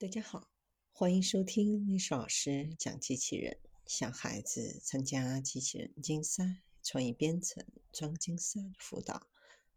[0.00, 0.48] 大家好，
[0.92, 3.58] 欢迎收听历史老师讲机器人。
[3.84, 9.26] 想孩子参加机器人竞赛、创意编程、装竞赛辅导，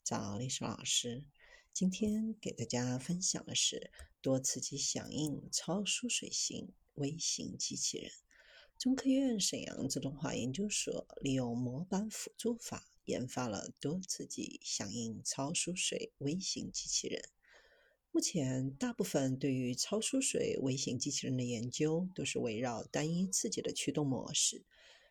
[0.03, 1.25] 找历史老师。
[1.73, 3.89] 今天给大家分享的是
[4.21, 8.11] 多刺激响应超疏水型微型机器人。
[8.77, 17.23] 中科院沈阳自动化研究所利用模板辅助法研发了多刺激响应超疏水微型机器人。
[18.13, 24.65] 目前，大部分对于超疏水微型机器人的研究都是围绕单一刺激的驱动模式，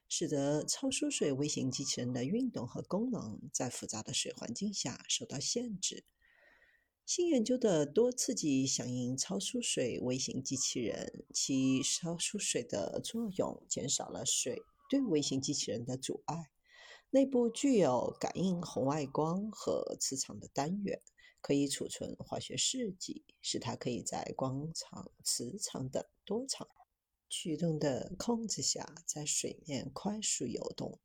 [0.07, 6.05] 使得超疏水微型机器人的运动和功能在复杂的水环境下受到限制。
[7.07, 14.61] 新研究的多刺激响应超疏水微型机器人，其超疏水的作用减少了水
[14.91, 16.51] 对微型机器人的阻碍。
[17.09, 21.01] 内部具有感应红外光和磁场的单元。
[21.41, 26.69] 可以储存化学试剂，使它可以在光场、磁场等多场
[27.29, 30.99] 驱动的控制下，在水面快速游动。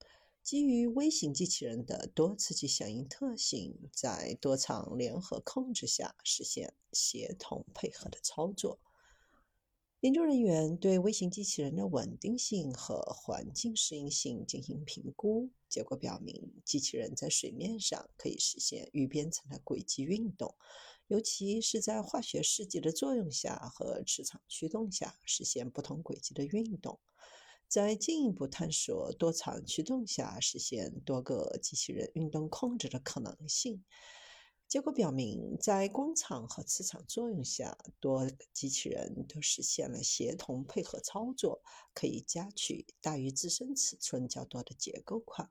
[0.44, 8.80] 基于微型机器人的多刺激响应特性，在多场联合控制下实现协同配合的操作。
[10.06, 20.54] 研究人员对微型机器人的稳定性和环境适应性进行评估，结果表明，机器人在水面上可以实现预编程的轨迹运动，
[21.08, 27.00] 尤其是在化学试剂的作用下和磁场驱动下实现不同轨迹的运动。
[27.68, 33.84] 在进一步探索多场驱动下实现多个机器人运动控制的可能性。
[34.68, 41.62] 结果表明，在光场和磁场作用下，多机器人都实现了协同配合操作，
[41.94, 45.50] 可以夹取大于自身尺寸较多的结构块。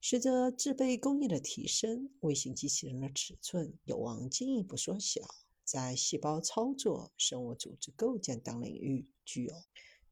[0.00, 5.22] 随着制备工艺的提升，微型机器人的尺寸有望进一步缩小，
[5.64, 9.54] 在细胞操作、生物组织构建等领域具有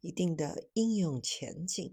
[0.01, 1.93] 一定的应用前景。